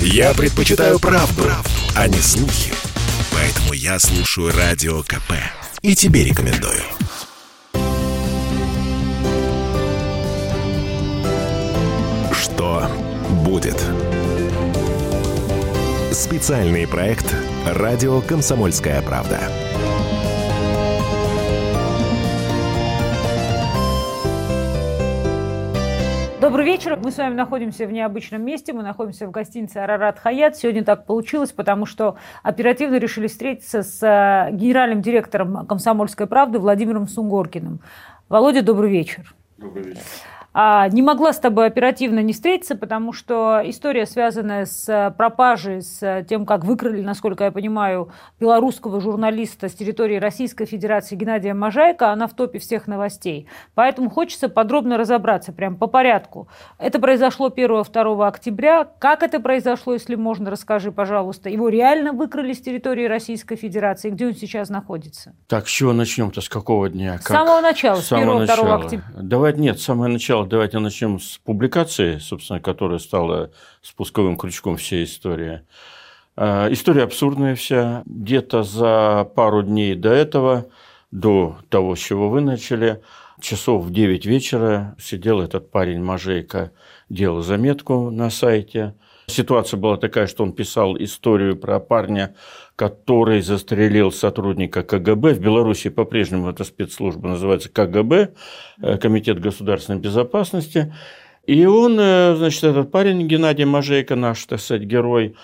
[0.00, 2.72] Я предпочитаю правду, правду, а не слухи.
[3.32, 5.32] Поэтому я слушаю Радио КП.
[5.82, 6.82] И тебе рекомендую.
[12.32, 12.90] Что
[13.44, 13.80] будет?
[16.12, 17.26] Специальный проект
[17.66, 19.65] «Радио Комсомольская правда».
[26.46, 26.96] Добрый вечер.
[27.02, 28.72] Мы с вами находимся в необычном месте.
[28.72, 30.56] Мы находимся в гостинице «Арарат Хаят».
[30.56, 37.08] Сегодня так получилось, потому что оперативно решили встретиться с э, генеральным директором «Комсомольской правды» Владимиром
[37.08, 37.80] Сунгоркиным.
[38.28, 39.34] Володя, добрый вечер.
[39.58, 40.02] Добрый вечер.
[40.58, 45.82] А, не могла с тобой оперативно не встретиться, потому что история, связанная с э, пропажей,
[45.82, 48.10] с э, тем, как выкрали, насколько я понимаю,
[48.40, 53.46] белорусского журналиста с территории Российской Федерации Геннадия Можайка, она в топе всех новостей.
[53.74, 56.48] Поэтому хочется подробно разобраться, прям по порядку.
[56.78, 58.88] Это произошло 1-2 октября.
[58.98, 61.50] Как это произошло, если можно, расскажи, пожалуйста.
[61.50, 64.08] Его реально выкрали с территории Российской Федерации.
[64.08, 65.34] Где он сейчас находится?
[65.48, 66.40] Так, с чего начнем-то?
[66.40, 67.18] С какого дня?
[67.18, 69.04] С самого начала, с 1-2 октября.
[69.16, 73.50] Давайте, нет, с самого начала давайте начнем с публикации, собственно, которая стала
[73.82, 75.62] спусковым крючком всей истории.
[76.36, 78.02] А, история абсурдная вся.
[78.06, 80.66] Где-то за пару дней до этого,
[81.10, 83.02] до того, с чего вы начали,
[83.40, 86.72] часов в 9 вечера сидел этот парень Мажейко,
[87.08, 88.94] делал заметку на сайте.
[89.26, 92.34] Ситуация была такая, что он писал историю про парня,
[92.76, 95.34] который застрелил сотрудника КГБ.
[95.34, 98.34] В Беларуси по-прежнему эта спецслужба называется КГБ,
[98.82, 100.94] э, Комитет государственной безопасности.
[101.46, 105.36] И он, э, значит, этот парень, Геннадий Мажейко, наш, так сказать, герой,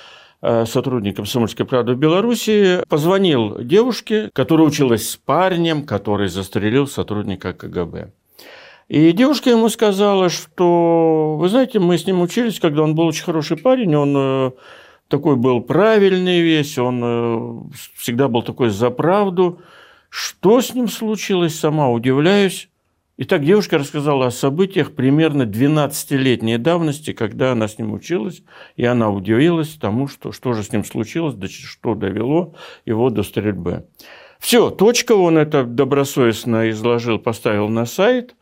[0.43, 7.55] э, сотрудник комсомольской правды в Беларуси, позвонил девушке, которая училась с парнем, который застрелил сотрудника
[7.55, 8.13] КГБ.
[8.89, 13.25] И девушка ему сказала, что, вы знаете, мы с ним учились, когда он был очень
[13.25, 14.53] хороший парень, он
[15.13, 19.61] такой был правильный весь, он э, всегда был такой за правду.
[20.09, 22.71] Что с ним случилось, сама удивляюсь.
[23.19, 28.43] И так девушка рассказала о событиях примерно 12-летней давности, когда она с ним училась,
[28.77, 32.55] и она удивилась тому, что, что же с ним случилось, до что довело
[32.87, 33.87] его до стрельбы.
[34.41, 38.35] Все, точка, он это добросовестно изложил, поставил на сайт.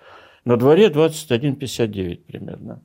[0.44, 2.80] На дворе 21.59 примерно.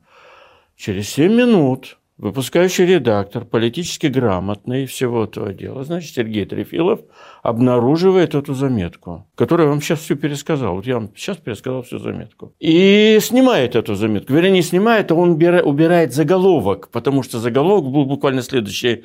[0.76, 7.00] Через 7 минут выпускающий редактор, политически грамотный всего этого дела, значит, Сергей Трефилов
[7.42, 10.76] обнаруживает эту заметку, которую я вам сейчас все пересказал.
[10.76, 12.54] Вот я вам сейчас пересказал всю заметку.
[12.58, 14.32] И снимает эту заметку.
[14.32, 19.04] Вернее, не снимает, а он убирает заголовок, потому что заголовок был буквально следующий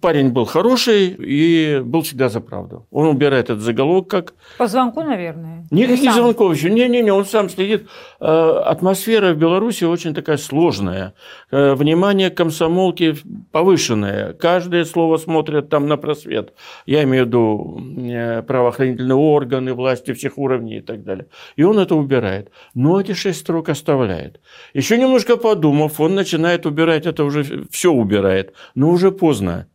[0.00, 2.86] Парень был хороший и был всегда за правду.
[2.90, 4.34] Он убирает этот заголовок как...
[4.56, 5.66] По звонку, наверное?
[5.70, 6.70] Никаких звонков еще.
[6.70, 7.86] Не-не-не, он сам следит.
[8.18, 11.12] Э, атмосфера в Беларуси очень такая сложная.
[11.50, 13.14] Э, внимание комсомолки
[13.52, 14.32] повышенное.
[14.32, 16.54] Каждое слово смотрят там на просвет.
[16.86, 21.26] Я имею в виду э, правоохранительные органы, власти всех уровней и так далее.
[21.56, 22.50] И он это убирает.
[22.74, 24.40] Но эти шесть строк оставляет.
[24.72, 28.54] Еще немножко подумав, он начинает убирать это уже, все убирает.
[28.74, 29.66] Но уже поздно.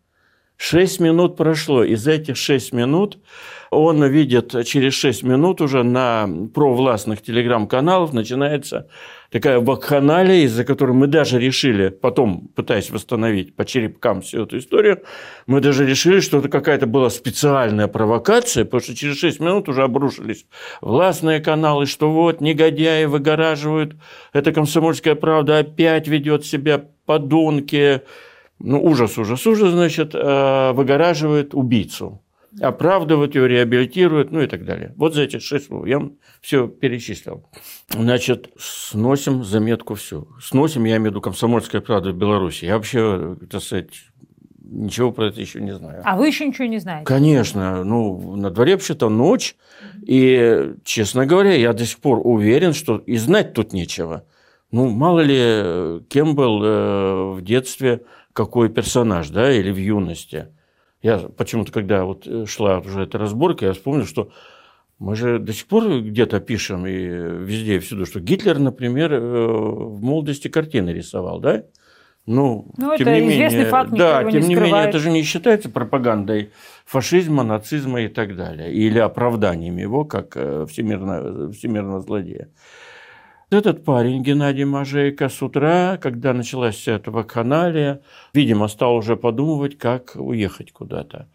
[0.58, 1.84] Шесть минут прошло.
[1.84, 3.20] Из этих шесть минут
[3.72, 8.88] он видит, через шесть минут уже на провластных телеграм-каналах начинается
[9.32, 15.04] такая вакханалия, из-за которой мы даже решили, потом пытаясь восстановить по черепкам всю эту историю,
[15.46, 19.84] мы даже решили, что это какая-то была специальная провокация, потому что через 6 минут уже
[19.84, 20.46] обрушились
[20.80, 23.96] властные каналы, что вот негодяи выгораживают,
[24.32, 28.04] это комсомольская правда опять ведет себя подонки,
[28.60, 32.22] ну, ужас, ужас, ужас, значит, э, выгораживает убийцу,
[32.62, 34.94] оправдывает его, реабилитирует, ну и так далее.
[34.96, 36.02] Вот за эти шесть слов я
[36.42, 37.50] все перечислил.
[37.90, 40.28] Значит, сносим заметку все.
[40.42, 42.66] Сносим, я имею в виду комсомольская правда в Беларуси.
[42.66, 43.90] Я вообще, так сказать,
[44.64, 46.02] ничего про это еще не знаю.
[46.06, 47.06] А вы еще ничего не знаете?
[47.06, 47.84] Конечно.
[47.84, 49.56] Ну, на дворе вообще-то ночь.
[50.06, 54.26] И, честно говоря, я до сих пор уверен, что и знать тут нечего.
[54.72, 58.02] Ну, мало ли, кем был э, в детстве
[58.36, 60.48] какой персонаж, да, или в юности.
[61.02, 64.30] Я почему-то, когда вот э, шла уже эта разборка, я вспомнил, что
[65.00, 69.20] мы же до сих пор где-то пишем и везде и всюду, что Гитлер, например, э,
[69.20, 71.64] в молодости картины рисовал, да?
[72.26, 75.12] Ну, ну тем это не известный менее, факт, да, тем не, не менее, это же
[75.12, 76.52] не считается пропагандой
[76.86, 82.50] фашизма, нацизма и так далее, или оправданием его как э, всемирного, всемирного злодея.
[83.52, 88.02] Этот парень, Геннадий Мажейко, с утра, когда началась вся эта вакханалия,
[88.34, 91.28] видимо, стал уже подумывать, как уехать куда-то.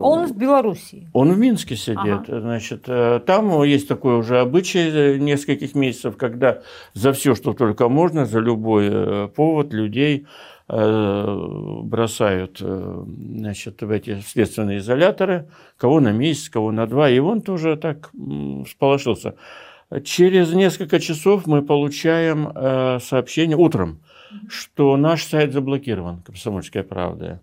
[0.00, 1.10] Он в Белоруссии?
[1.12, 1.98] Он в Минске сидит.
[1.98, 2.40] Ага.
[2.40, 6.62] Значит, э, там есть такой уже обычай э, нескольких месяцев, когда
[6.94, 10.26] за все, что только можно, за любой э, повод людей
[10.72, 17.76] бросают значит, в эти следственные изоляторы, кого на месяц, кого на два, и он тоже
[17.76, 18.12] так
[18.68, 19.34] сполошился.
[20.04, 24.00] Через несколько часов мы получаем сообщение утром,
[24.48, 27.40] что наш сайт заблокирован, «Комсомольская правда».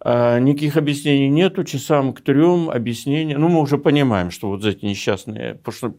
[0.00, 3.38] А, никаких объяснений нету, часам к трем объяснения.
[3.38, 5.94] Ну, мы уже понимаем, что вот за эти несчастные, потому что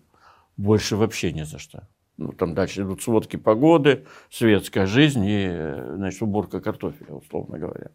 [0.56, 1.88] больше вообще не за что.
[2.18, 5.50] Ну, там дальше идут сводки погоды, светская жизнь и,
[5.96, 7.90] значит, уборка картофеля, условно говоря.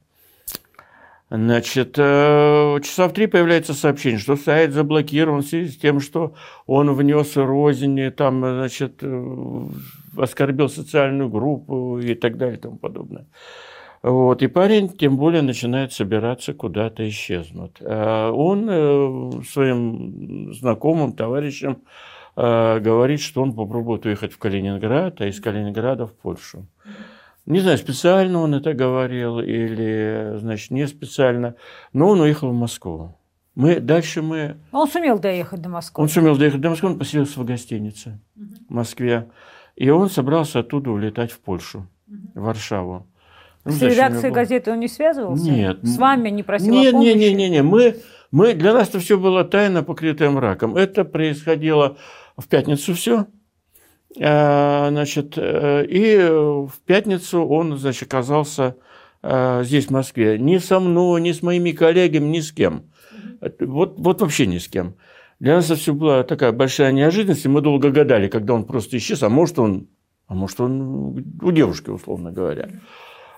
[1.34, 6.34] Значит, э, часа в три появляется сообщение, что сайт заблокирован в связи с тем, что
[6.66, 9.66] он внес рознь, там, значит, э,
[10.18, 13.26] оскорбил социальную группу и так далее и тому подобное.
[14.02, 17.76] Вот, и парень тем более начинает собираться куда-то исчезнуть.
[17.80, 21.82] А он э, своим знакомым, товарищам
[22.34, 26.66] говорит, что он попробует уехать в Калининград, а из Калининграда в Польшу.
[27.46, 31.56] Не знаю, специально он это говорил или, значит, не специально,
[31.92, 33.16] но он уехал в Москву.
[33.54, 34.56] Мы, дальше мы...
[34.70, 36.02] Он сумел доехать до Москвы.
[36.02, 39.28] Он сумел доехать до Москвы, он поселился в гостинице в Москве.
[39.76, 43.06] И он собрался оттуда улетать в Польшу, в Варшаву.
[43.64, 45.50] Ну, С редакцией газеты он не связывался?
[45.50, 45.78] Нет.
[45.82, 47.08] С вами не просил нет, помощи?
[47.08, 47.64] Нет, нет, нет, нет.
[47.64, 47.96] Мы,
[48.30, 50.76] мы, для нас это все было тайно, покрытое мраком.
[50.76, 51.96] Это происходило
[52.36, 53.26] в пятницу все.
[54.20, 58.76] А, значит, э, и в пятницу он, значит, оказался
[59.22, 60.38] а, здесь, в Москве.
[60.38, 62.84] Ни со мной, ни с моими коллегами, ни с кем.
[63.60, 64.96] Вот, вот вообще ни с кем.
[65.40, 68.96] Для нас это все была такая большая неожиданность, и мы долго гадали, когда он просто
[68.98, 69.88] исчез, а может он,
[70.26, 72.68] а может он у девушки, условно говоря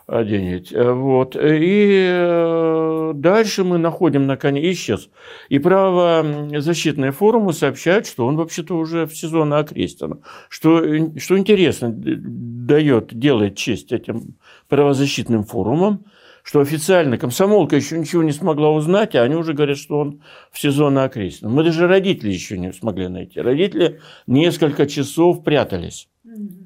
[0.07, 0.73] оденет.
[0.73, 1.37] Э, вот.
[1.37, 5.09] И э, дальше мы находим, наконец, исчез.
[5.49, 10.23] И правозащитные форумы сообщают, что он вообще-то уже в сезон окрестен.
[10.49, 10.83] Что,
[11.19, 14.37] что интересно, дает, делает честь этим
[14.69, 16.05] правозащитным форумам,
[16.43, 20.23] что официально комсомолка еще ничего не смогла узнать, а они уже говорят, что он
[20.53, 21.51] в сезон окрестен.
[21.51, 23.41] Мы даже родителей еще не смогли найти.
[23.41, 26.09] Родители несколько часов прятались.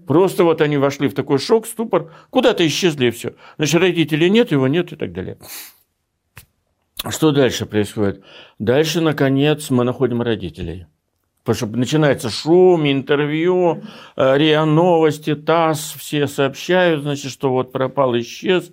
[0.06, 3.34] Просто вот они вошли в такой шок, ступор, куда-то исчезли и все.
[3.56, 5.38] Значит, родителей нет, его нет и так далее.
[7.08, 8.22] Что дальше происходит?
[8.58, 10.86] Дальше, наконец, мы находим родителей.
[11.44, 13.82] Потому что начинается шум, интервью,
[14.16, 18.70] э, РИА Новости, ТАСС, все сообщают, значит, что вот пропал, исчез.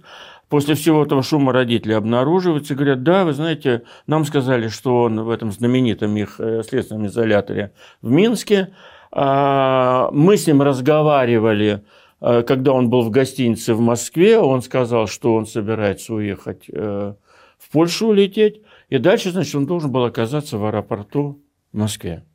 [0.50, 5.22] После всего этого шума родители обнаруживаются и говорят, да, вы знаете, нам сказали, что он
[5.22, 7.72] в этом знаменитом их э, следственном изоляторе
[8.02, 8.74] в Минске,
[9.16, 11.84] мы с ним разговаривали,
[12.20, 14.40] а, когда он был в гостинице в Москве.
[14.40, 17.14] Он сказал, что он собирается уехать э,
[17.58, 18.62] в Польшу улететь.
[18.90, 21.42] И дальше, значит, он должен был оказаться в аэропорту
[21.72, 22.26] в Москве.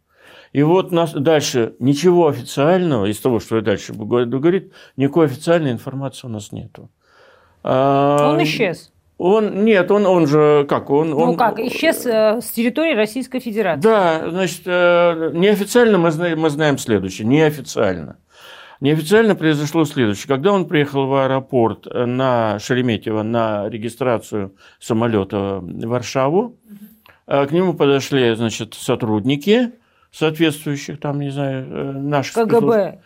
[0.53, 5.71] И вот нас дальше ничего официального из того, что я дальше буду говорить, никакой официальной
[5.71, 6.91] информации у нас нету.
[7.63, 8.93] А, он исчез.
[9.23, 11.11] Он, нет, он, он же, как, он...
[11.11, 13.83] Ну он, как, исчез э, с территории Российской Федерации.
[13.83, 18.17] Да, значит, э, неофициально мы знаем, мы знаем следующее, неофициально.
[18.81, 20.27] Неофициально произошло следующее.
[20.27, 26.57] Когда он приехал в аэропорт на Шереметьево на регистрацию самолета в Варшаву,
[27.27, 29.73] э, к нему подошли, значит, сотрудники
[30.11, 32.37] соответствующих, там, не знаю, наших...
[32.37, 33.01] КГБ.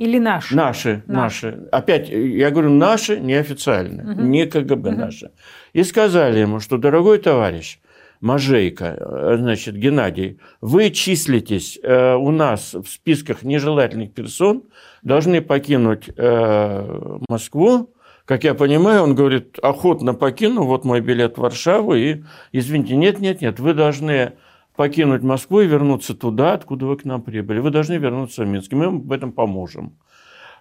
[0.00, 0.56] Или наши?
[0.56, 1.68] Наши, наши.
[1.70, 4.22] Опять, я говорю, наши неофициально, угу.
[4.22, 4.98] не КГБ угу.
[4.98, 5.30] наши.
[5.72, 7.78] И сказали ему, что, дорогой товарищ,
[8.20, 14.64] Мажейко, э, значит, Геннадий, вы числитесь э, у нас в списках нежелательных персон,
[15.02, 17.94] должны покинуть э, Москву.
[18.26, 22.22] Как я понимаю, он говорит, охотно покину, вот мой билет в Варшаву, и,
[22.52, 24.34] извините, нет, нет, нет, вы должны
[24.76, 27.58] покинуть Москву и вернуться туда, откуда вы к нам прибыли.
[27.58, 28.72] Вы должны вернуться в Минск.
[28.72, 29.98] Мы вам в этом поможем.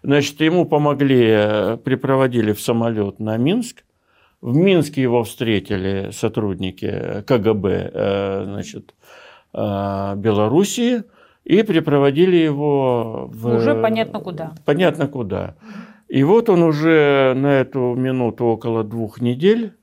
[0.01, 3.83] Значит, ему помогли, э, припроводили в самолет на Минск.
[4.41, 8.95] В Минске его встретили сотрудники КГБ э, значит,
[9.53, 11.03] э, Белоруссии
[11.43, 13.55] и припроводили его в...
[13.55, 14.53] Уже понятно куда.
[14.65, 15.55] Понятно куда.
[16.07, 19.73] И вот он уже на эту минуту около двух недель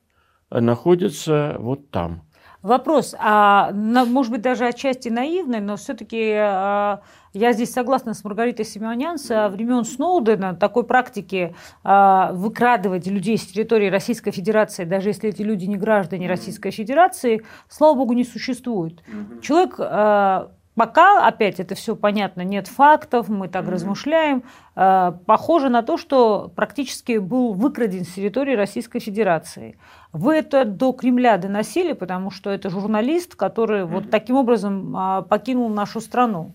[0.49, 2.23] находится вот там–
[2.67, 6.99] Вопрос, а, может быть, даже отчасти наивный, но все-таки а,
[7.31, 11.55] я здесь согласна с Маргаритой Семенян, со времен Сноудена такой практики
[11.85, 17.41] а, выкрадывать людей с территории Российской Федерации, даже если эти люди не граждане Российской Федерации,
[17.69, 19.01] слава богу, не существует.
[19.41, 23.69] Человек а, Пока, опять, это все понятно, нет фактов, мы так mm-hmm.
[23.71, 24.43] размышляем.
[24.75, 29.79] Э, похоже на то, что практически был выкраден с территории Российской Федерации.
[30.13, 33.85] Вы это до Кремля доносили, потому что это журналист, который mm-hmm.
[33.85, 36.53] вот таким образом э, покинул нашу страну.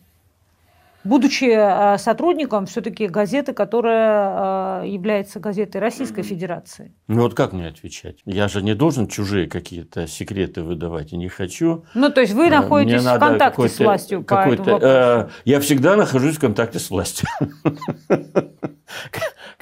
[1.04, 6.94] Будучи э, сотрудником все-таки газеты, которая э, является газетой Российской Федерации.
[7.08, 8.20] Ну вот как мне отвечать?
[8.24, 11.84] Я же не должен чужие какие-то секреты выдавать и не хочу.
[11.94, 15.30] Ну то есть вы находитесь в контакте с властью по этому вопросу?
[15.44, 17.28] Я всегда нахожусь в контакте с властью.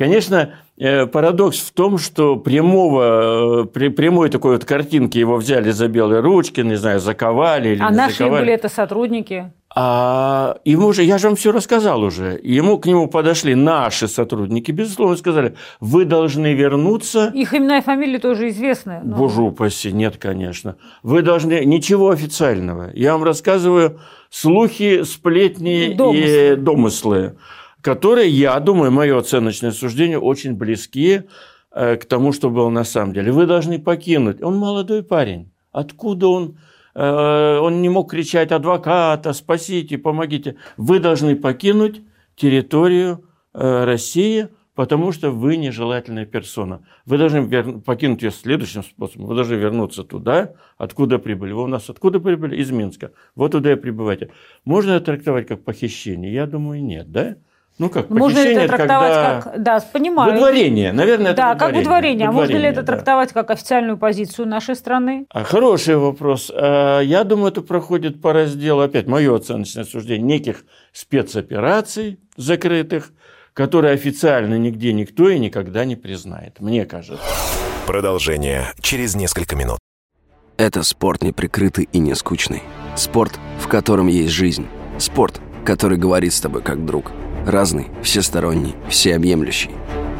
[0.00, 5.88] Конечно, э, парадокс в том, что прямого, э, прямой такой вот картинки его взяли за
[5.88, 8.40] белые ручки, не знаю, заковали или А не наши заковали.
[8.40, 9.52] были это сотрудники?
[9.76, 12.40] А ему же, я же вам все рассказал уже.
[12.42, 17.30] Ему к нему подошли наши сотрудники, безусловно, сказали, вы должны вернуться.
[17.34, 19.02] Их имена и фамилии тоже известны.
[19.04, 19.18] Но...
[19.18, 20.76] Боже упаси, нет, конечно.
[21.02, 22.90] Вы должны ничего официального.
[22.94, 26.52] Я вам рассказываю слухи, сплетни домыслы.
[26.52, 27.34] и домыслы
[27.82, 31.22] которые, я думаю, мое оценочное суждение, очень близки
[31.72, 33.32] э, к тому, что было на самом деле.
[33.32, 34.42] Вы должны покинуть.
[34.42, 35.52] Он молодой парень.
[35.72, 36.58] Откуда он?
[36.94, 40.56] Э, он не мог кричать адвоката, спасите, помогите.
[40.76, 42.02] Вы должны покинуть
[42.36, 46.86] территорию э, России, потому что вы нежелательная персона.
[47.04, 49.26] Вы должны покинуть ее следующим способом.
[49.26, 51.52] Вы должны вернуться туда, откуда прибыли.
[51.52, 52.56] Вы у нас откуда прибыли?
[52.56, 53.12] Из Минска.
[53.34, 54.30] Вот туда и прибывайте.
[54.64, 56.32] Можно это трактовать как похищение?
[56.32, 57.36] Я думаю, нет, да?
[57.80, 59.40] Ну как, можно ли это трактовать когда...
[59.40, 60.34] как, да, понимаю.
[60.34, 61.72] Выдворение, наверное, это Да, выдворение.
[61.72, 62.28] как выдворение.
[62.28, 62.92] А можно ли это да.
[62.92, 65.24] трактовать как официальную позицию нашей страны?
[65.30, 66.52] А, хороший вопрос.
[66.54, 73.12] А, я думаю, это проходит по разделу, опять, мое оценочное суждение, неких спецопераций закрытых,
[73.54, 77.24] которые официально нигде никто и никогда не признает, мне кажется.
[77.86, 79.78] Продолжение через несколько минут.
[80.58, 82.62] Это спорт неприкрытый и не скучный.
[82.94, 84.66] Спорт, в котором есть жизнь.
[84.98, 87.10] Спорт, который говорит с тобой как друг–
[87.46, 89.70] Разный, всесторонний, всеобъемлющий.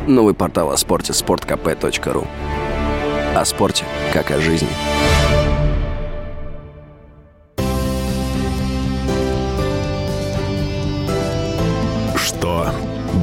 [0.07, 2.27] Новый портал о спорте– sportkp.ru
[3.37, 3.85] О спорте,
[4.15, 4.69] как о жизни.
[12.17, 12.71] Что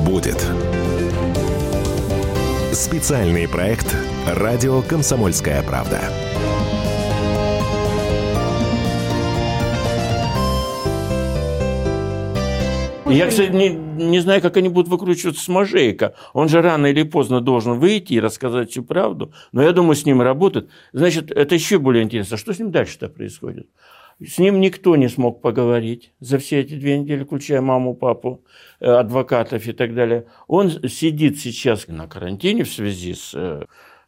[0.05, 0.45] будет?
[2.71, 3.95] Специальный проект
[4.27, 5.99] «Радио Комсомольская правда».
[13.09, 16.15] Я, кстати, не, не знаю, как они будут выкручиваться с Можейко.
[16.33, 19.33] Он же рано или поздно должен выйти и рассказать всю правду.
[19.51, 20.69] Но я думаю, с ним работают.
[20.93, 22.37] Значит, это еще более интересно.
[22.37, 23.67] Что с ним дальше-то происходит?
[24.25, 28.43] С ним никто не смог поговорить за все эти две недели, включая маму, папу,
[28.79, 30.25] э, адвокатов и так далее.
[30.47, 33.65] Он сидит сейчас на карантине в связи с э,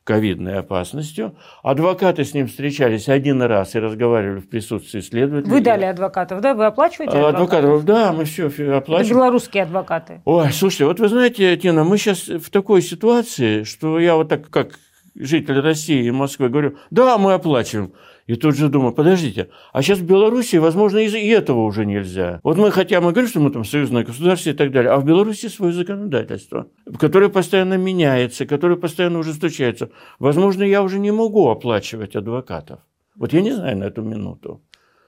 [0.10, 1.36] ковидной опасностью.
[1.62, 5.52] Адвокаты с ним встречались один раз и разговаривали в присутствии следователя.
[5.52, 6.56] Вы дали адвокатов, да?
[6.56, 7.60] Вы оплачиваете адвокатов?
[7.60, 9.06] Адвокатов, да, мы все оплачиваем.
[9.06, 10.22] Это белорусские адвокаты.
[10.26, 14.50] Ой, слушайте, вот вы знаете, Тина, мы сейчас в такой ситуации, что я вот так
[14.50, 14.80] как
[15.14, 17.94] житель России и Москвы говорю, да, мы оплачиваем.
[18.30, 22.40] И тут же думаю, подождите, а сейчас в Беларуси, возможно, и этого уже нельзя.
[22.44, 25.04] Вот мы хотя мы говорим, что мы там союзное государство и так далее, а в
[25.04, 26.68] Беларуси свое законодательство,
[27.00, 29.90] которое постоянно меняется, которое постоянно ужесточается.
[30.20, 32.82] Возможно, я уже не могу оплачивать адвокатов.
[33.16, 34.62] Вот я не знаю на эту минуту.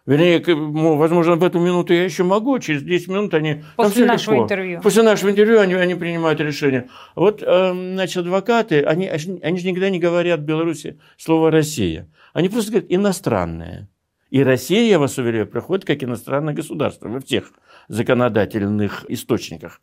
[0.05, 3.63] Вернее, возможно, в эту минуту я еще могу, через 10 минут они...
[3.75, 4.45] После нашего легко.
[4.45, 4.81] интервью.
[4.81, 6.89] После нашего интервью они, они принимают решение.
[7.15, 12.09] Вот, э, значит, адвокаты, они, они же никогда не говорят в Беларуси слово «Россия».
[12.33, 13.89] Они просто говорят «иностранное».
[14.31, 17.51] И Россия, я вас уверяю, проходит как иностранное государство во всех
[17.89, 19.81] законодательных источниках.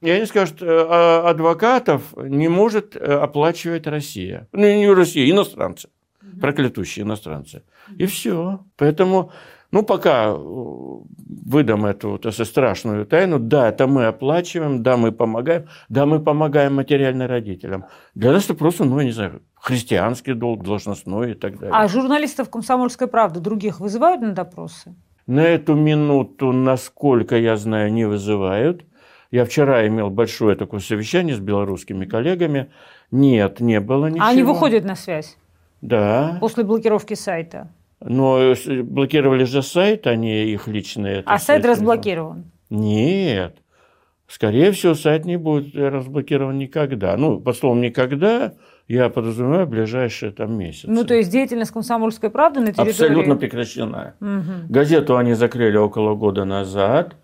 [0.00, 4.48] И они скажут, э, а адвокатов не может э, оплачивать Россия.
[4.52, 5.90] Ну, не Россия, иностранцы.
[6.40, 7.62] Проклятущие иностранцы.
[7.98, 8.64] И все.
[8.76, 9.32] Поэтому
[9.72, 10.34] ну, пока э,
[11.46, 16.18] выдам эту вот, эту страшную тайну, да, это мы оплачиваем, да, мы помогаем, да, мы
[16.20, 17.84] помогаем материально родителям.
[18.14, 21.74] Для нас это просто, ну, я не знаю, христианский долг, должностной и так далее.
[21.74, 24.94] А журналистов «Комсомольской правды» других вызывают на допросы?
[25.26, 28.84] На эту минуту, насколько я знаю, не вызывают.
[29.30, 32.72] Я вчера имел большое такое совещание с белорусскими коллегами.
[33.12, 34.24] Нет, не было ничего.
[34.24, 35.36] А они выходят на связь?
[35.80, 36.38] Да.
[36.40, 37.70] После блокировки сайта?
[38.02, 38.54] Но
[38.84, 41.22] блокировали же сайт, а не их личные.
[41.26, 42.50] А сайт разблокирован?
[42.70, 43.58] Нет.
[44.26, 47.16] Скорее всего, сайт не будет разблокирован никогда.
[47.16, 48.52] Ну, по словам «никогда»,
[48.86, 50.88] я подразумеваю ближайшие там месяцы.
[50.88, 52.90] Ну, то есть деятельность «Комсомольской правды» на территории...
[52.90, 54.14] Абсолютно прекращена.
[54.20, 54.68] Угу.
[54.72, 57.16] Газету они закрыли около года назад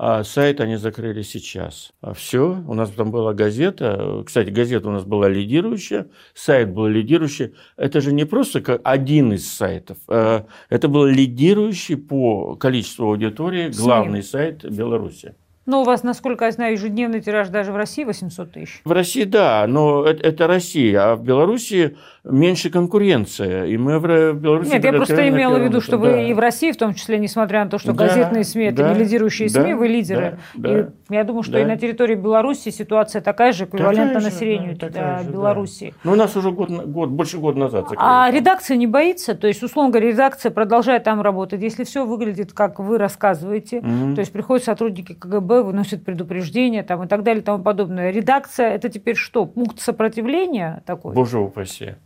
[0.00, 1.90] а сайт они закрыли сейчас.
[2.00, 6.86] А все, у нас там была газета, кстати, газета у нас была лидирующая, сайт был
[6.86, 7.54] лидирующий.
[7.76, 13.70] Это же не просто как один из сайтов, а это был лидирующий по количеству аудитории
[13.76, 15.34] главный сайт Беларуси.
[15.68, 18.80] Но у вас, насколько я знаю, ежедневный тираж даже в России 800 тысяч.
[18.86, 21.94] В России, да, но это, это Россия, а в Беларуси
[22.24, 24.70] меньше конкуренция, и мы в Беларуси...
[24.70, 26.22] Нет, я просто имела в виду, что вы да.
[26.22, 28.94] и в России, в том числе, несмотря на то, что да, газетные СМИ– это да,
[28.94, 30.38] не лидирующие да, СМИ, вы лидеры.
[30.54, 31.60] Да, и да, я думаю, что да.
[31.60, 35.94] и на территории Беларуси ситуация такая же, эквивалентна населению да, такая же, Беларуси.
[35.96, 36.00] Да.
[36.04, 38.00] Ну, у нас уже год, год, больше года назад закрыли.
[38.02, 39.34] А редакция не боится?
[39.34, 41.62] То есть, условно говоря, редакция продолжает там работать.
[41.62, 44.14] Если все выглядит, как вы рассказываете, mm-hmm.
[44.14, 48.10] то есть приходят сотрудники КГБ, выносят предупреждения там, и так далее и тому подобное.
[48.10, 51.14] Редакция– это теперь что, пункт сопротивления такой?
[51.14, 51.96] Боже упаси.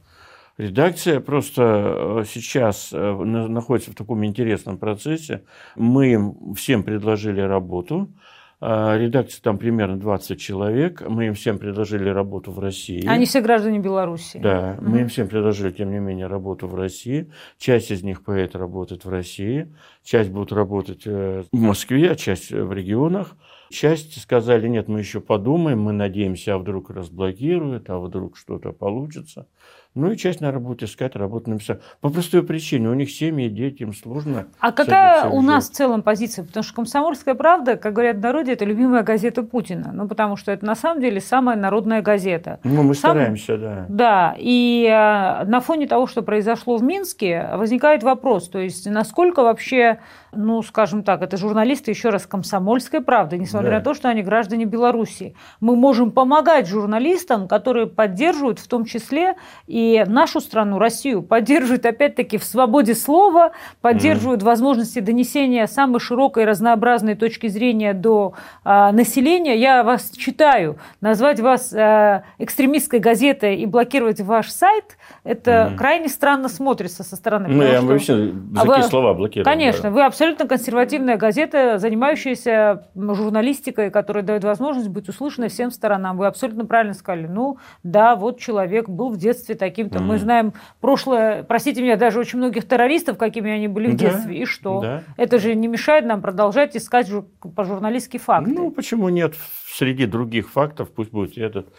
[0.59, 5.45] Редакция просто э, сейчас э, находится в таком интересном процессе.
[5.77, 8.13] Мы им всем предложили работу.
[8.65, 11.03] А, редакция там примерно 20 человек.
[11.09, 13.05] Мы им всем предложили работу в России.
[13.09, 14.39] Они все граждане Беларуси.
[14.41, 14.89] Да, угу.
[14.89, 17.29] мы им всем предложили, тем не менее, работу в России.
[17.59, 22.53] Часть из них поэт работает в России, часть будут работать э, в Москве, а часть
[22.53, 23.37] в регионах.
[23.73, 29.49] Часть сказали, нет, мы еще подумаем, мы надеемся, а вдруг разблокируют, а вдруг что-то получится.
[29.95, 31.81] Ну и часть, наверное, будет искать работу на места.
[32.01, 34.47] По простой причине, у них семьи, дети, им сложно.
[34.59, 36.47] А какая у нас в целом позиция?
[36.47, 39.91] Потому что «Комсомольская правда», как говорят в народе, это любимая газета Путина.
[39.93, 42.59] Ну, потому что это на самом деле самая народная газета.
[42.65, 43.11] Ну, мы Сам...
[43.11, 43.87] стараемся, да.
[43.89, 49.43] Да, и э, на фоне того, что произошло в Минске, возникает вопрос, то есть насколько
[49.43, 49.99] вообще
[50.35, 53.77] ну, скажем так, это журналисты, еще раз, комсомольской правды, несмотря да.
[53.77, 55.37] на то, что они граждане Беларуси.
[55.61, 59.35] Мы можем помогать журналистам, которые поддерживают в том числе
[59.67, 64.45] и нашу страну, Россию, поддерживают, опять-таки, в свободе слова, поддерживают mm.
[64.45, 68.35] возможности донесения самой широкой разнообразной точки зрения до
[68.65, 69.57] э, населения.
[69.57, 70.79] Я вас читаю.
[71.01, 75.77] Назвать вас э, экстремистской газетой и блокировать ваш сайт, это mm.
[75.77, 77.49] крайне странно смотрится со стороны.
[77.49, 77.87] Ну, я что...
[77.87, 78.83] вообще за а вы...
[78.83, 79.45] слова блокирую.
[79.45, 79.91] Конечно, да.
[79.91, 86.17] вы абсолютно консервативная газета, занимающаяся журналистикой, которая дает возможность быть услышанной всем сторонам.
[86.17, 87.27] Вы абсолютно правильно сказали.
[87.27, 89.99] Ну, да, вот человек был в детстве таким-то.
[89.99, 90.03] Mm.
[90.03, 94.35] Мы знаем прошлое, простите меня, даже очень многих террористов, какими они были в детстве.
[94.35, 94.81] Да, и что?
[94.81, 95.03] Да.
[95.17, 97.11] Это же не мешает нам продолжать искать
[97.57, 98.53] по журналистские факты.
[98.53, 99.35] Ну, почему нет?
[99.67, 101.73] Среди других фактов пусть будет этот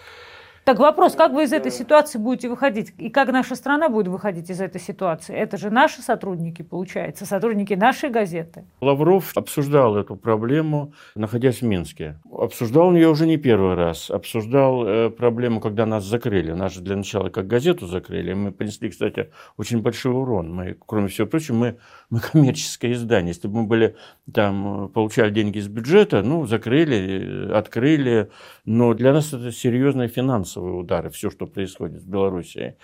[0.65, 2.93] так вопрос, как вы из этой ситуации будете выходить?
[2.97, 5.35] И как наша страна будет выходить из этой ситуации?
[5.35, 8.63] Это же наши сотрудники, получается, сотрудники нашей газеты.
[8.79, 12.17] Лавров обсуждал эту проблему, находясь в Минске.
[12.31, 14.09] Обсуждал он ее уже не первый раз.
[14.09, 16.53] Обсуждал э, проблему, когда нас закрыли.
[16.53, 18.31] Нас же для начала как газету закрыли.
[18.31, 20.53] Мы понесли, кстати, очень большой урон.
[20.53, 21.77] Мы, кроме всего прочего, мы,
[22.09, 23.33] мы коммерческое издание.
[23.33, 23.97] Если бы мы были
[24.33, 28.29] там, получали деньги из бюджета, ну, закрыли, открыли.
[28.63, 32.75] Но для нас это серьезные финансы финансовые удары, все, что происходит в Беларуси,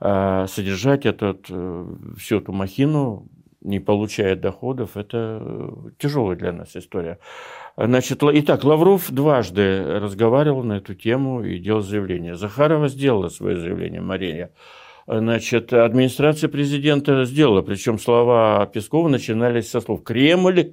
[0.00, 1.86] а, содержать этот, э,
[2.18, 3.28] всю эту махину,
[3.60, 7.18] не получая доходов, это э, тяжелая для нас история.
[7.78, 12.34] Значит, итак, Лавров дважды разговаривал на эту тему и делал заявление.
[12.36, 14.50] Захарова сделала свое заявление, Мария.
[15.06, 20.72] Значит, администрация президента сделала, причем слова Пескова начинались со слов «Кремль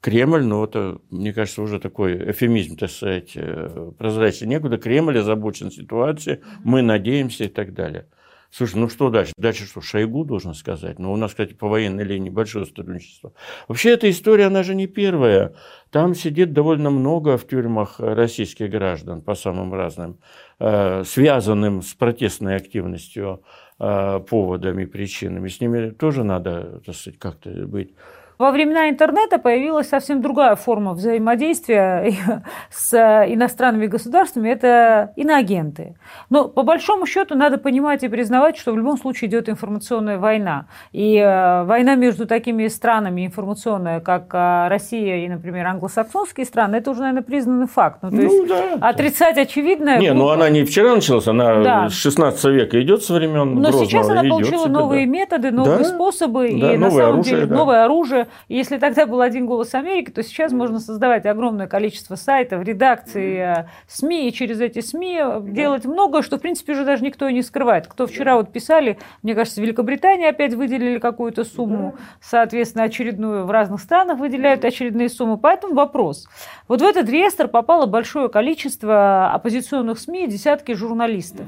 [0.00, 4.78] Кремль, ну это, мне кажется, уже такой эфемизм, так сказать, э, прозрачный некуда.
[4.78, 8.06] Кремль озабочен ситуацией, мы надеемся и так далее.
[8.50, 9.32] Слушай, ну что дальше?
[9.36, 10.98] Дальше что, Шойгу должен сказать?
[10.98, 13.32] Ну, у нас, кстати, по военной линии большое сотрудничество.
[13.68, 15.54] Вообще, эта история, она же не первая.
[15.90, 20.20] Там сидит довольно много в тюрьмах российских граждан по самым разным,
[20.58, 23.42] э, связанным с протестной активностью
[23.78, 25.48] э, поводами, причинами.
[25.48, 27.94] С ними тоже надо, так сказать, как-то быть
[28.38, 32.12] во времена интернета появилась совсем другая форма взаимодействия
[32.70, 32.94] с
[33.28, 35.96] иностранными государствами– это иноагенты.
[36.28, 40.66] Но по большому счету надо понимать и признавать, что в любом случае идет информационная война.
[40.92, 46.90] И э, война между такими странами информационная, как э, Россия и, например, англосаксонские страны, это
[46.90, 48.00] уже, наверное, признанный факт.
[48.02, 48.88] Ну, то есть ну, да.
[48.88, 49.98] отрицать очевидное…
[49.98, 51.88] Не, ну она не вчера началась, она да.
[51.88, 55.12] с 16 века идет со времен Но Грозного, сейчас она получила новые да.
[55.12, 55.84] методы, новые да?
[55.84, 57.54] способы да, и, на самом оружие, деле, да.
[57.56, 62.64] новое оружие если тогда был один голос Америки, то сейчас можно создавать огромное количество сайтов,
[62.64, 67.28] редакций, э, СМИ, и через эти СМИ делать многое, что, в принципе, уже даже никто
[67.28, 67.86] и не скрывает.
[67.86, 73.80] Кто вчера вот писали, мне кажется, Великобритания опять выделили какую-то сумму, соответственно, очередную в разных
[73.80, 75.38] странах выделяют очередные суммы.
[75.38, 76.28] Поэтому вопрос.
[76.68, 81.46] Вот в этот реестр попало большое количество оппозиционных СМИ, десятки журналистов.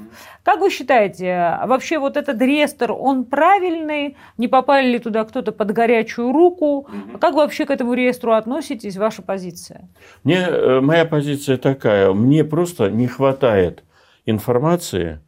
[0.49, 4.17] Как вы считаете, вообще вот этот реестр, он правильный?
[4.39, 6.89] Не попали ли туда кто-то под горячую руку?
[6.89, 7.19] Угу.
[7.21, 9.91] Как вы вообще к этому реестру относитесь, ваша позиция?
[10.25, 12.15] Мне, э, моя позиция такая.
[12.15, 13.85] Мне просто не хватает
[14.25, 15.21] информации,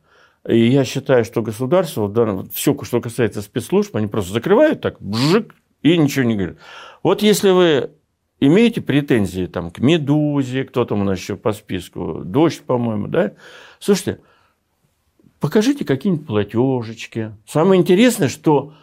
[0.49, 5.55] и я считаю, что государство, да, все, что касается спецслужб, они просто закрывают так, бжик,
[5.83, 6.57] и ничего не говорят.
[7.03, 7.91] Вот если вы
[8.41, 13.33] имеете претензии там, к «Медузе», кто там у нас еще по списку, «Дождь», по-моему, да?
[13.81, 14.21] Слушайте,
[15.41, 17.33] покажите какие-нибудь платежечки.
[17.47, 18.75] Самое интересное, что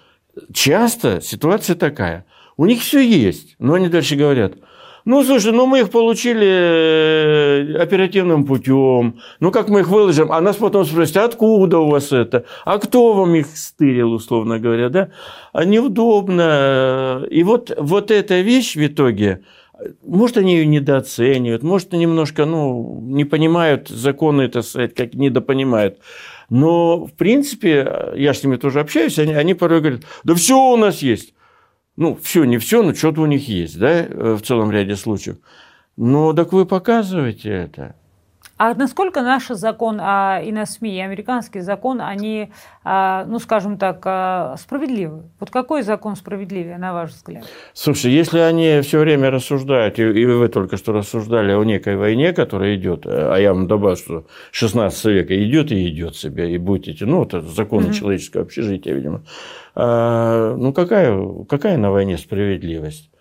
[0.51, 2.25] часто ситуация такая.
[2.57, 4.55] У них все есть, но они дальше говорят–
[5.07, 9.21] ну, слушай, ну мы их получили э, оперативным путем.
[9.39, 10.33] Ну, как мы их выложим?
[10.33, 12.43] А нас потом спросят, откуда у вас это?
[12.65, 15.07] А кто вам их стырил, условно говоря, да?
[15.53, 17.25] А неудобно.
[17.29, 19.43] И вот, вот эта вещь в итоге,
[20.03, 25.99] может, они ее недооценивают, может, немножко, ну, не понимают законы, это сказать, как недопонимают.
[26.49, 30.77] Но, в принципе, я с ними тоже общаюсь, они, они порой говорят, да все у
[30.77, 31.33] нас есть
[31.97, 35.37] ну, все, не все, но что-то у них есть, да, э, в целом ряде случаев.
[35.97, 37.95] Ну, так вы показываете это.
[38.57, 42.49] А насколько наш закон а, и на СМИ, и американский закон, они,
[42.83, 45.23] а, ну, скажем так, а, справедливы?
[45.39, 47.45] Вот какой закон справедливее, на ваш взгляд?
[47.73, 52.75] Слушай, если они все время рассуждают, и вы только что рассуждали о некой войне, которая
[52.75, 56.87] идет, э, а я вам добавлю, что 16 века идет и идет себе, и будет
[56.87, 57.93] идти, ну, это законы mm-hmm.
[57.93, 59.23] человеческого общежития, видимо.
[59.75, 63.11] Ну, какая, какая на войне справедливость?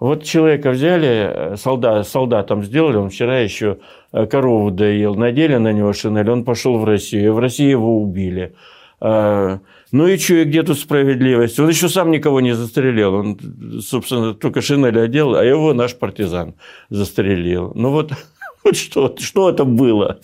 [0.00, 3.78] Вот человека взяли, солдат, солдатом сделали, он вчера еще
[4.12, 8.54] э, корову доел, надели на него шинель, он пошел в Россию, в России его убили.
[8.98, 9.58] А,
[9.92, 11.60] ну и что, и где тут справедливость?
[11.60, 13.38] Он еще сам никого не застрелил, он,
[13.82, 16.54] собственно, только шинель одел, а его наш партизан
[16.88, 17.72] застрелил.
[17.74, 18.12] Ну вот
[18.64, 20.18] Вот что, что это было?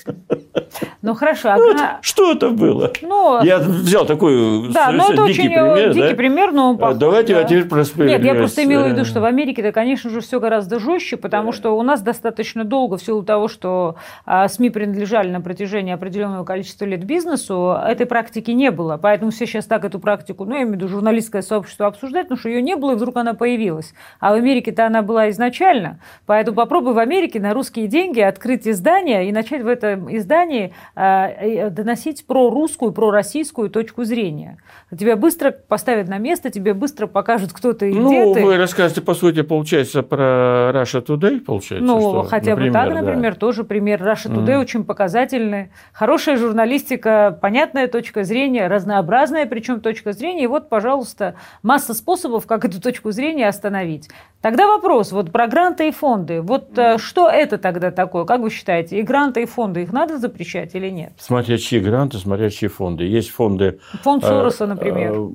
[1.01, 1.65] Ну хорошо, одна...
[1.67, 2.93] вот что это было?
[3.01, 5.95] Ну, я взял такой да, ну, это дикий очень пример.
[5.95, 6.15] Дикий да?
[6.15, 7.41] пример, но он похож, Давайте да.
[7.41, 10.39] а теперь про Нет, я просто имела в виду, что в Америке-то, конечно же, все
[10.39, 11.57] гораздо жестче, потому да.
[11.57, 13.97] что у нас достаточно долго, в силу того, что
[14.27, 18.99] а, СМИ принадлежали на протяжении определенного количества лет бизнесу, этой практики не было.
[19.01, 22.39] Поэтому все сейчас так эту практику, ну, я имею в виду журналистское сообщество обсуждать, потому
[22.39, 23.95] что ее не было, и вдруг она появилась.
[24.21, 26.01] А в Америке-то она была изначально.
[26.27, 31.71] Поэтому попробуй в Америке на русские деньги открыть издание и начать в этом издании э,
[31.71, 34.59] доносить про русскую, про российскую точку зрения.
[34.97, 38.41] Тебя быстро поставят на место, тебе быстро покажут, кто ты и ну, где ты.
[38.41, 42.79] Ну, вы рассказываете, по сути, получается, про Russia Today, получается, Ну, что, хотя например, бы
[42.79, 43.39] так, например, да.
[43.39, 44.61] тоже пример Russia Today mm.
[44.61, 45.71] очень показательный.
[45.93, 50.45] Хорошая журналистика, понятная точка зрения, разнообразная причем точка зрения.
[50.45, 54.09] И вот, пожалуйста, масса способов, как эту точку зрения остановить.
[54.41, 56.41] Тогда вопрос, вот про гранты и фонды.
[56.41, 56.99] Вот mm.
[56.99, 58.16] что это тогда такое?
[58.25, 61.13] Как вы считаете, и гранты, и фонды, их надо запрещать или нет?
[61.19, 63.05] Смотря чьи гранты, смотря чьи фонды.
[63.05, 63.79] Есть фонды...
[64.03, 65.13] Фонд э, Сороса, например.
[65.13, 65.29] Э,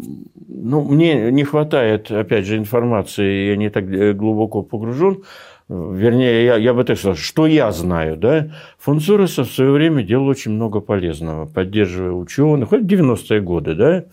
[0.47, 5.23] ну, мне не хватает, опять же, информации, я не так э, глубоко погружен.
[5.69, 10.03] Вернее, я, я бы так сказал, что я знаю, да, фонд Сороса в свое время
[10.03, 14.03] делал очень много полезного, поддерживая ученых, хоть 90-е годы, да,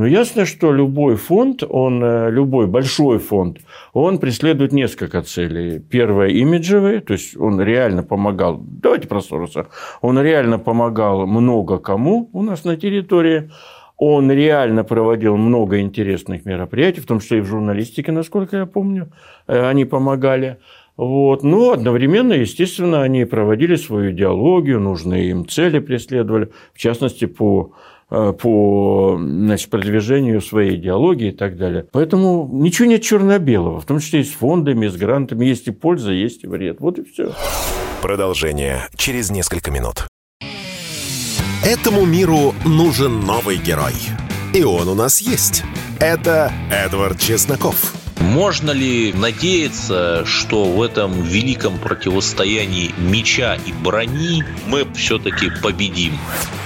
[0.00, 3.58] но ясно, что любой фонд, он, э, любой большой фонд,
[3.92, 5.78] он преследует несколько целей.
[5.78, 9.66] Первое– имиджевые, то есть он реально помогал, давайте про Сороса,
[10.00, 13.50] он реально помогал много кому у нас на территории,
[13.98, 19.12] он реально проводил много интересных мероприятий, в том числе и в журналистике, насколько я помню,
[19.48, 20.56] э, они помогали.
[20.96, 21.42] Вот.
[21.42, 27.74] Но одновременно, естественно, они проводили свою идеологию, нужные им цели преследовали, в частности, по
[28.10, 31.86] по значит, продвижению своей идеологии и так далее.
[31.92, 35.46] Поэтому ничего нет черно-белого, в том числе и с фондами, и с грантами.
[35.46, 36.80] Есть и польза, есть и вред.
[36.80, 37.32] Вот и все.
[38.02, 40.06] Продолжение через несколько минут.
[41.64, 43.94] Этому миру нужен новый герой.
[44.54, 45.62] И он у нас есть.
[46.00, 47.99] Это Эдвард Чесноков.
[48.20, 56.18] Можно ли надеяться, что в этом великом противостоянии меча и брони мы все-таки победим?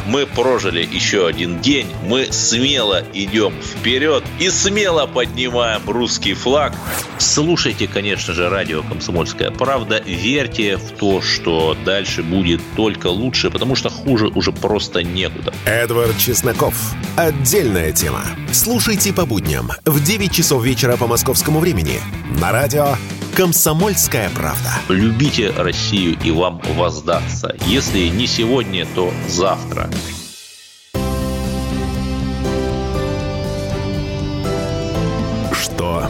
[0.07, 6.75] Мы прожили еще один день, мы смело идем вперед и смело поднимаем русский флаг.
[7.19, 13.77] Слушайте, конечно же, радио «Комсомольская правда», верьте в то, что дальше будет только лучше, потому
[13.77, 15.55] что хуже уже просто некуда.
[15.64, 16.75] Эдвард Чесноков.
[17.17, 18.25] Отдельная тема.
[18.53, 22.01] Слушайте по будням в 9 часов вечера по московскому времени
[22.41, 22.95] на радио
[23.37, 24.71] «Комсомольская правда».
[24.89, 27.55] Любите Россию и вам воздастся.
[27.67, 29.89] Если не сегодня, то завтра.
[35.53, 36.07] Что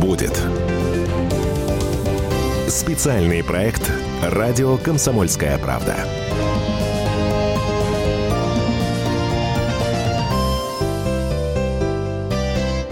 [0.00, 0.40] будет?
[2.68, 3.90] Специальный проект
[4.22, 5.96] «Радио Комсомольская правда».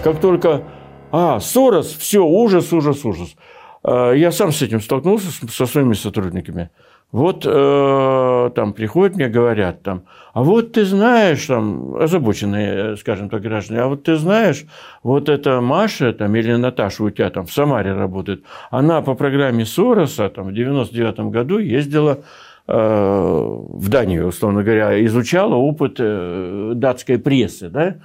[0.03, 0.63] Как только
[1.11, 3.35] а, Сорос, все, ужас, ужас, ужас.
[3.83, 6.69] А, я сам с этим столкнулся со своими сотрудниками.
[7.11, 13.41] Вот э, там приходят мне, говорят там, а вот ты знаешь, там, озабоченные, скажем так,
[13.41, 14.65] граждане, а вот ты знаешь,
[15.01, 19.65] вот эта Маша там, или Наташа у тебя там в Самаре работает, она по программе
[19.65, 22.19] Сороса там, в 99 году ездила
[22.67, 27.95] э, в Данию, условно говоря, изучала опыт э, датской прессы, да,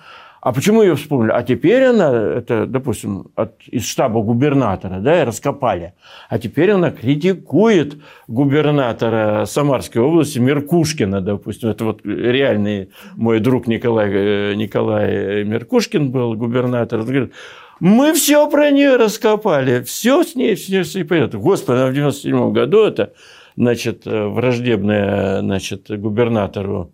[0.44, 1.32] а почему ее вспомнили?
[1.32, 5.94] А теперь она, это, допустим, от, из штаба губернатора, да, раскопали.
[6.28, 7.96] А теперь она критикует
[8.28, 11.70] губернатора Самарской области Меркушкина, допустим.
[11.70, 17.00] Это вот реальный мой друг Николай, э, Николай Меркушкин был губернатор.
[17.00, 17.32] Он говорит,
[17.80, 21.38] мы все про нее раскопали, все с ней, все, все понятно.
[21.38, 23.14] Господи, она в 97 году это,
[23.56, 26.92] значит, э, враждебная, значит, губернатору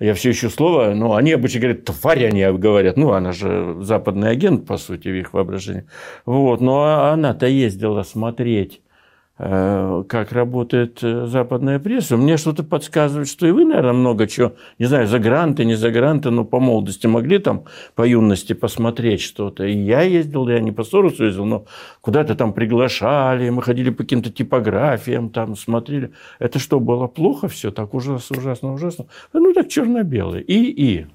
[0.00, 4.30] я все ищу слово, но они обычно говорят, тварь они говорят, ну, она же западный
[4.30, 5.84] агент, по сути, в их воображении.
[6.24, 8.80] Вот, но она-то ездила смотреть
[9.40, 12.18] как работает э, западная пресса.
[12.18, 15.90] Мне что-то подсказывает, что и вы, наверное, много чего, не знаю, за гранты, не за
[15.90, 19.64] гранты, но по молодости могли там по юности посмотреть что-то.
[19.64, 21.64] И я ездил, я не по Соросу ездил, но
[22.02, 26.10] куда-то там приглашали, мы ходили по каким-то типографиям, там смотрели.
[26.38, 27.70] Это что, было плохо все?
[27.70, 29.06] Так ужасно, ужасно, ужасно?
[29.32, 30.40] Ну, так черно-белое.
[30.40, 31.06] И, и.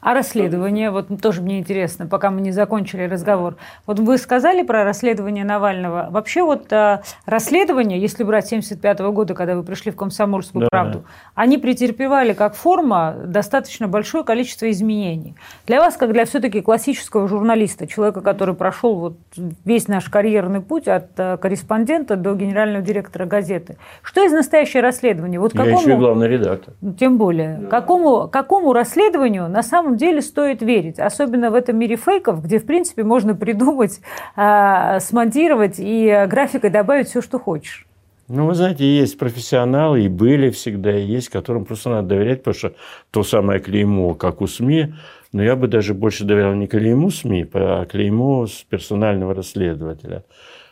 [0.00, 3.56] А расследование, вот тоже мне интересно, пока мы не закончили разговор.
[3.86, 6.08] Вот вы сказали про расследование Навального.
[6.10, 10.68] Вообще вот а, расследование, если брать 75 -го года, когда вы пришли в «Комсомольскую да.
[10.70, 15.34] правду», они претерпевали как форма достаточно большое количество изменений.
[15.66, 19.16] Для вас, как для все-таки классического журналиста, человека, который прошел вот
[19.64, 25.40] весь наш карьерный путь от а, корреспондента до генерального директора газеты, что из настоящее расследование?
[25.40, 26.74] Вот какому, Я еще и главный редактор.
[26.98, 27.58] Тем более.
[27.58, 27.66] Да.
[27.68, 32.58] Какому, какому расследованию на самом самом деле стоит верить, особенно в этом мире фейков, где,
[32.58, 34.00] в принципе, можно придумать,
[34.36, 37.86] а, смонтировать и графикой добавить все, что хочешь.
[38.28, 42.54] Ну, вы знаете, есть профессионалы, и были всегда, и есть, которым просто надо доверять, потому
[42.54, 42.74] что
[43.10, 44.92] то самое клеймо, как у СМИ,
[45.32, 50.24] но я бы даже больше доверял не клейму СМИ, а клейму с персонального расследователя.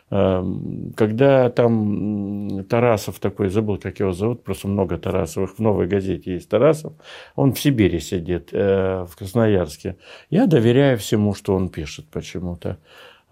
[0.09, 6.35] Эм, когда там Тарасов такой, забыл, как его зовут, просто много Тарасовых, в «Новой газете»
[6.35, 6.93] есть Тарасов,
[7.35, 9.97] он в Сибири сидит, э, в Красноярске.
[10.31, 12.79] Я доверяю всему, что он пишет почему-то.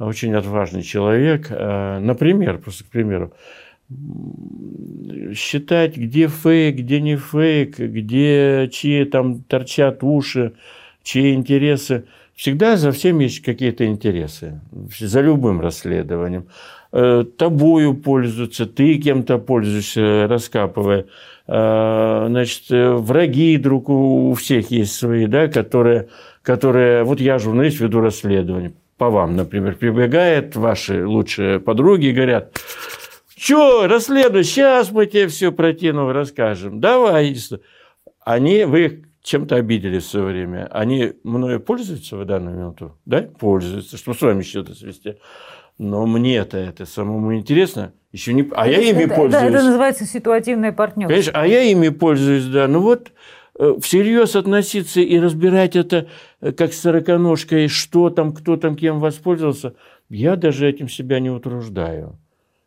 [0.00, 1.46] Очень отважный человек.
[1.50, 3.32] Э, например, просто к примеру,
[5.32, 10.54] считать, где фейк, где не фейк, где чьи там торчат уши,
[11.04, 14.60] чьи интересы– Всегда за всем есть какие-то интересы,
[14.98, 16.48] за любым расследованием.
[16.90, 21.06] Э, тобою пользуются, ты кем-то пользуешься, раскапывая.
[21.46, 26.08] Э, значит, э, враги друг у всех есть свои, да, которые,
[26.42, 27.04] которые...
[27.04, 28.74] Вот я журналист, веду расследование.
[28.98, 32.52] По вам, например, прибегают ваши лучшие подруги и говорят,
[33.36, 36.80] что, расследуй, сейчас мы тебе все про Тину расскажем.
[36.80, 37.36] Давай.
[38.24, 40.68] Они, вы чем-то обиделись в свое время.
[40.70, 42.96] Они мною пользуются в данную минуту?
[43.06, 45.16] Да, пользуются, чтобы с вами счеты свести.
[45.78, 47.94] Но мне-то это самому интересно.
[48.12, 48.48] Еще не...
[48.52, 49.44] А я ими это, пользуюсь.
[49.44, 51.12] Это, это называется ситуативное партнерство.
[51.12, 52.68] Конечно, а я ими пользуюсь, да.
[52.68, 53.12] Ну вот
[53.58, 56.06] э, всерьез относиться и разбирать это
[56.42, 59.74] э, как с сороконожкой, что там, кто там кем воспользовался,
[60.10, 62.18] я даже этим себя не утруждаю.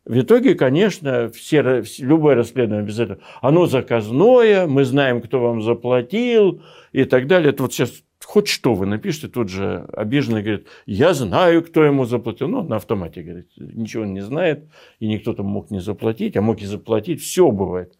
[0.08, 6.62] В итоге, конечно, все, любое расследование обязательно, оно заказное, мы знаем, кто вам заплатил
[6.94, 7.50] и так далее.
[7.50, 7.92] Это вот сейчас
[8.24, 12.48] хоть что вы напишите, тут же обиженный говорит, я знаю, кто ему заплатил.
[12.48, 16.42] Ну, на автомате говорит, ничего он не знает, и никто там мог не заплатить, а
[16.42, 17.98] мог и заплатить, все бывает.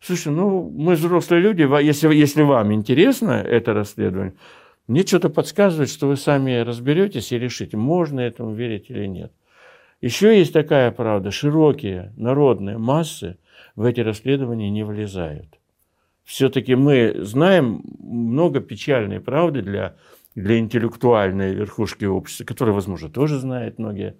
[0.00, 4.34] Слушай, ну, мы взрослые люди, если, если вам интересно это расследование,
[4.86, 9.32] мне что-то подсказывает, что вы сами разберетесь и решите, можно этому верить или нет.
[10.00, 13.38] Еще есть такая правда, широкие народные массы
[13.74, 15.58] в эти расследования не влезают.
[16.24, 19.96] Все-таки мы знаем много печальной правды для,
[20.34, 24.16] для интеллектуальной верхушки общества, которая, возможно, тоже знают многие.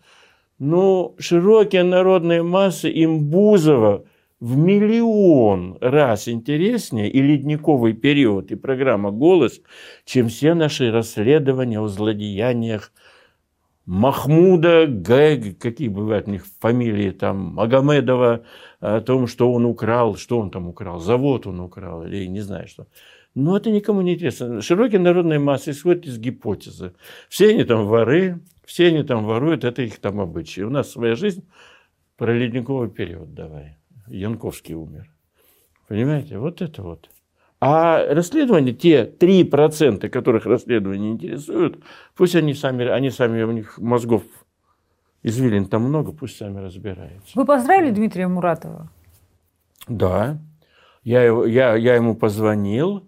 [0.59, 4.05] Но широкие народные массы им Бузова
[4.41, 9.61] в миллион раз интереснее и ледниковый период, и программа «Голос»,
[10.05, 12.93] чем все наши расследования о злодеяниях
[13.89, 18.45] Махмуда, Г, какие бывают у них фамилии, там, Магомедова,
[18.81, 22.69] о том, что он украл, что он там украл, завод он украл, или не знаю
[22.69, 22.87] что.
[23.35, 24.61] Но это никому не интересно.
[24.61, 26.93] Широкие народные массы исходят из гипотезы.
[27.31, 30.61] Все они там воры, все они там воруют, это их там обычаи.
[30.61, 31.49] У нас своя жизнь
[32.19, 33.79] про ледниковый период давай.
[34.07, 35.11] Янковский умер.
[35.89, 37.09] Понимаете, вот это вот.
[37.61, 41.83] А расследования, те 3%, которых расследования интересуют,
[42.17, 44.23] пусть они сами, они сами, у них мозгов
[45.23, 47.33] Извилин там много, пусть сами разбираются.
[47.35, 48.89] Вы поздравили Дмитрия Муратова?
[49.89, 50.39] Да.
[51.03, 53.05] Я, я, я ему позвонил,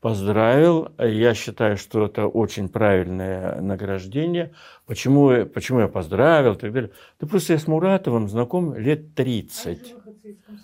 [0.00, 0.88] поздравил.
[0.98, 4.52] Я считаю, что это очень правильное награждение.
[4.86, 6.90] Почему, почему я поздравил и так далее?
[7.18, 9.94] Да просто я с Муратовым знаком лет 30.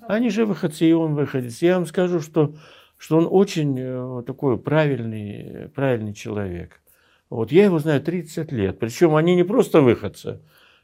[0.08, 1.62] Они же выходцы, и он выходец.
[1.62, 2.54] Я вам скажу, что,
[3.00, 6.82] что он очень э, такой правильный, правильный человек.
[7.30, 8.78] Вот я его знаю 30 лет.
[8.78, 10.40] Причем они не просто выходцы.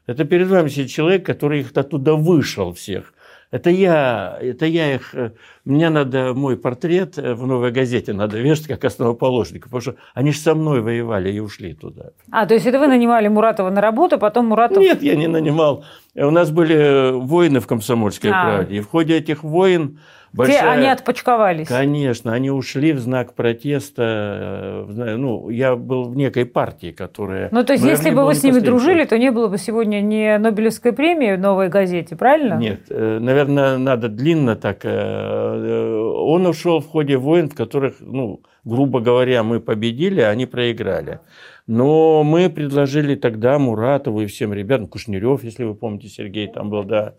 [0.07, 3.13] Это перед вами сидит человек, который их оттуда вышел всех.
[3.51, 8.39] Это я, это я их, э, мне надо мой портрет э, в «Новой газете» надо
[8.39, 12.09] вешать как основоположника, потому что они же со мной воевали и ушли туда.
[12.31, 14.79] А, то есть это вы нанимали Муратова на работу, потом Муратов...
[14.79, 15.85] Нет, я не нанимал.
[16.15, 18.43] У нас были воины в «Комсомольской а.
[18.43, 19.99] правде», и в ходе этих войн
[20.33, 20.61] Большая...
[20.61, 21.67] Те, они отпочковались.
[21.67, 24.85] Конечно, они ушли в знак протеста.
[24.89, 27.49] Э, ну, я был в некой партии, которая...
[27.51, 30.37] Ну, то есть, если бы вы с ними дружили, то не было бы сегодня ни
[30.37, 32.55] Нобелевской премии в «Новой газете», правильно?
[32.55, 34.79] Нет, э, наверное, надо длинно так.
[34.83, 40.45] Э, он ушел в ходе войн, в которых, ну, грубо говоря, мы победили, а они
[40.45, 41.19] проиграли.
[41.67, 46.83] Но мы предложили тогда Муратову и всем ребятам, Кушнерев, если вы помните, Сергей там был,
[46.83, 47.15] да,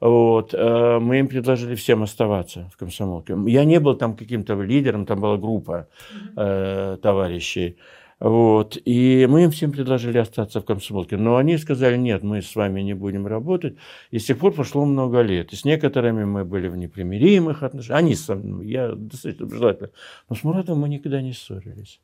[0.00, 3.36] вот, э, мы им предложили всем оставаться в комсомолке.
[3.46, 5.88] Я не был там каким-то лидером, там была группа
[6.36, 7.76] э, товарищей.
[8.20, 8.76] Вот.
[8.84, 11.16] И мы им всем предложили остаться в комсомолке.
[11.16, 13.76] Но они сказали, нет, мы с вами не будем работать.
[14.10, 15.52] И с тех пор прошло много лет.
[15.52, 17.98] И с некоторыми мы были в непримиримых отношениях.
[17.98, 19.90] Они со мной, я достаточно желательно.
[20.28, 22.00] Но с Муратом мы никогда не ссорились.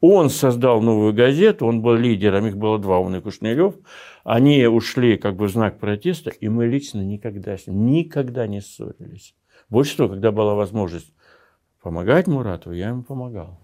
[0.00, 3.74] Он создал новую газету, он был лидером, их было два, он и Кушнерев.
[4.24, 8.60] Они ушли как бы в знак протеста, и мы лично никогда с ним, никогда не
[8.60, 9.34] ссорились.
[9.68, 11.12] Больше того, когда была возможность
[11.82, 13.58] помогать Мурату, я ему помогал.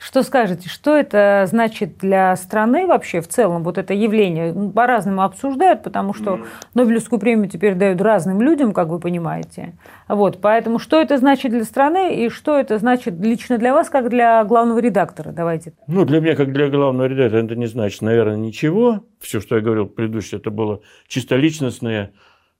[0.00, 4.50] Что скажете, что это значит для страны вообще в целом, вот это явление?
[4.54, 6.40] Ну, по-разному обсуждают, потому что
[6.72, 9.74] Нобелевскую премию теперь дают разным людям, как вы понимаете.
[10.08, 14.08] Вот, поэтому что это значит для страны и что это значит лично для вас, как
[14.08, 15.32] для главного редактора?
[15.32, 15.74] Давайте.
[15.86, 19.04] Ну, для меня, как для главного редактора, это не значит, наверное, ничего.
[19.20, 22.12] Все, что я говорил предыдущее, это было чисто личностное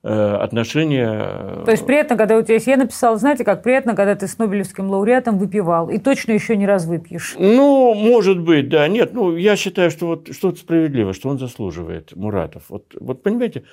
[0.08, 1.60] отношения.
[1.60, 2.66] Э, То есть приятно, когда у тебя есть...
[2.66, 5.90] Я написала, знаете, как приятно, когда ты с Нобелевским лауреатом выпивал.
[5.90, 7.34] И точно еще не раз выпьешь.
[7.38, 8.88] Ну, может быть, да.
[8.88, 12.64] Нет, ну, я считаю, что вот что-то справедливо, что он заслуживает, Муратов.
[12.70, 13.64] Вот, вот понимаете,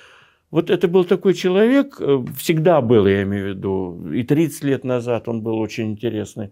[0.50, 4.84] вот это был такой человек, э, всегда был, я имею в виду, и 30 лет
[4.84, 6.50] назад он был очень интересный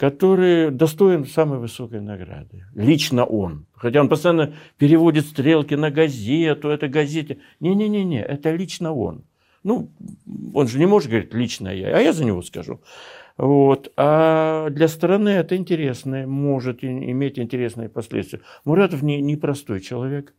[0.00, 2.64] который достоин самой высокой награды.
[2.74, 3.66] Лично он.
[3.74, 7.36] Хотя он постоянно переводит стрелки на газету, это газете.
[7.60, 9.24] Не-не-не, это лично он.
[9.62, 9.90] Ну,
[10.54, 12.80] он же не может говорить лично я, а я за него скажу.
[13.36, 13.92] Вот.
[13.98, 18.40] А для страны это интересно, может иметь интересные последствия.
[18.64, 20.32] Муратов не, не простой человек.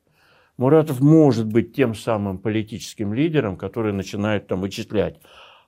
[0.58, 5.20] Муратов может быть тем самым политическим лидером, который начинает там вычислять.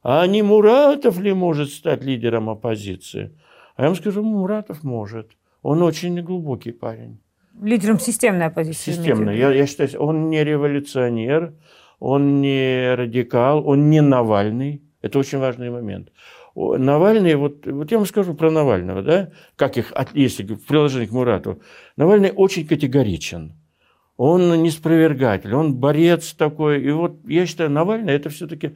[0.02, 3.38] А не Муратов ли может стать лидером оппозиции?
[3.76, 5.32] А я вам скажу, Муратов может.
[5.62, 7.20] Он очень глубокий парень.
[7.62, 8.92] Лидером системной оппозиции.
[8.92, 9.38] Системной.
[9.38, 11.54] Я, я считаю, он не революционер,
[12.00, 14.82] он не радикал, он не Навальный.
[15.02, 16.10] Это очень важный момент.
[16.56, 21.12] Навальный, вот, вот я вам скажу про Навального, да, как их, если в приложении к
[21.12, 21.62] Мурату.
[21.98, 23.54] Навальный очень категоричен.
[24.18, 26.84] Он не спровергатель, он борец такой.
[26.84, 28.76] И вот я считаю, Навальный это все-таки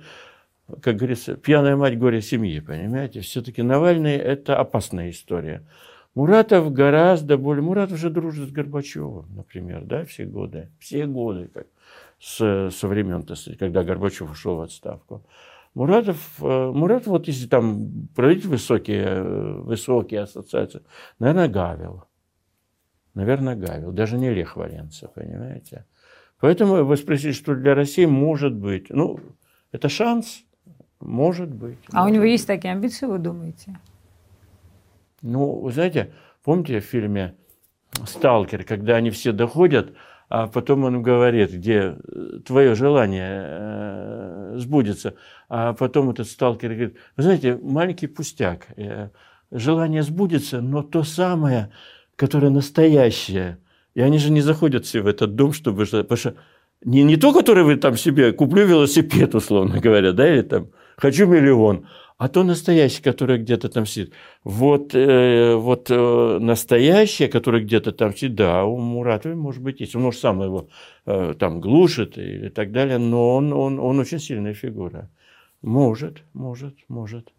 [0.82, 3.21] как говорится, пьяная мать горе семьи, понимаете?
[3.21, 5.65] Все-таки Навальный– это опасная история.
[6.13, 7.63] Муратов гораздо более...
[7.63, 10.71] Муратов же дружит с Горбачевым, например, да, все годы.
[10.80, 11.67] Все годы, как
[12.19, 13.25] с, со времен,
[13.60, 15.23] когда Горбачев ушел в отставку.
[15.73, 19.21] Муратов, э, Муратов, вот если там проводить высокие,
[19.62, 20.82] высокие ассоциации,
[21.19, 22.06] наверное, Гавел.
[23.13, 23.91] Наверное, Гавел.
[23.91, 25.86] Даже не Лех Валенцев, понимаете?
[26.39, 28.89] Поэтому вы спросили, что для России может быть.
[28.89, 29.19] Ну,
[29.71, 30.47] это шанс,
[31.00, 31.78] может быть.
[31.92, 32.32] А может у него быть.
[32.32, 33.80] есть такие амбиции, вы думаете?
[35.22, 36.12] Ну, вы знаете,
[36.44, 37.36] помните в фильме
[38.06, 39.94] «Сталкер», когда они все доходят,
[40.30, 41.96] а потом он говорит, где
[42.46, 45.16] твое желание э, сбудется,
[45.48, 49.10] а потом этот сталкер говорит, вы знаете, маленький пустяк, э,
[49.52, 51.72] желание сбудется, но то самое,
[52.18, 53.60] которое настоящее.
[53.94, 55.86] И они же не заходят все в этот дом, чтобы...
[55.86, 56.36] Потому что
[56.84, 61.28] не, не то, которое вы там себе, куплю велосипед, условно говоря, да, или там хочу
[61.28, 64.14] миллион, а то настоящее, которое где-то там сидит.
[64.44, 69.96] Вот, э, вот э, настоящее, которое где-то там сидит, да, у Муратова, может быть, есть.
[69.96, 70.70] Он, может, сам его
[71.06, 75.10] э, там глушит и так далее, но он, он, он очень сильная фигура.
[75.62, 77.32] Может, может, может.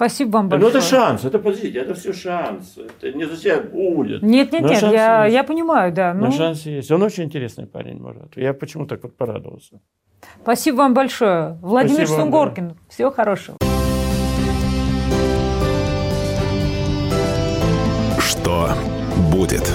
[0.00, 0.72] Спасибо вам большое.
[0.72, 2.78] Ну, это шанс, это, подождите, это все шанс.
[2.78, 4.22] Это не зачем будет.
[4.22, 5.34] Нет, нет, Но нет, я, есть.
[5.34, 6.14] я понимаю, да.
[6.14, 6.90] Но Ну, шанс есть.
[6.90, 8.34] Он очень интересный парень, Марат.
[8.34, 9.82] Я почему так вот порадовался.
[10.40, 11.58] спасибо вам большое.
[11.60, 12.76] Владимир Спасибо вам, Сунгоркин.
[12.88, 13.58] Всего хорошего.
[18.18, 18.70] Что
[19.30, 19.70] будет?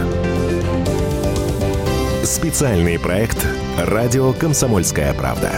[2.23, 3.45] Специальный проект
[3.77, 5.51] «Радио Комсомольская правда».